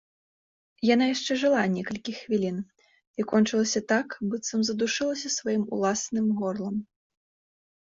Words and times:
Яна 0.93 1.05
яшчэ 1.15 1.33
жыла 1.41 1.61
некалькі 1.75 2.11
хвілін 2.21 2.57
і 3.19 3.29
кончылася 3.35 3.85
так, 3.95 4.07
быццам 4.35 4.59
задушылася 4.75 5.29
сваім 5.39 5.63
уласным 5.75 6.25
горлам. 6.43 6.75